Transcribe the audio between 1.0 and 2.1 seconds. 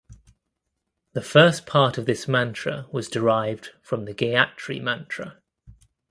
The first part of